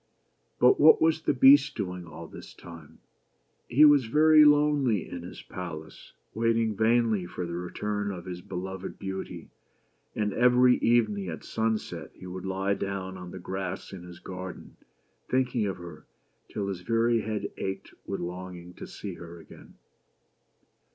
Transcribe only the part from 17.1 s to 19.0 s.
head ached with longing to